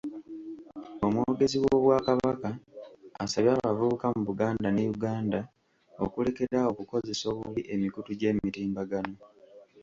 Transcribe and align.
Omwogezi 1.05 1.57
w'Obwakabaka 1.63 2.49
asabye 3.23 3.51
abavubuka 3.53 4.05
mu 4.15 4.21
Buganda 4.27 4.67
ne 4.71 4.83
Uganda 4.95 5.39
okulekeraawo 6.03 6.69
okukozesa 6.73 7.25
obubi 7.33 7.61
emikutu 7.73 8.11
gy'emitimbagano. 8.19 9.15